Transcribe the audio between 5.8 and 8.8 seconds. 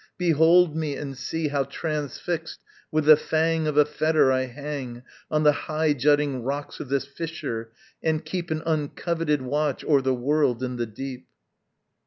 jutting rocks of this fissure and keep An